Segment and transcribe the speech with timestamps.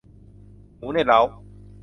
[0.77, 1.19] หมูในเล้า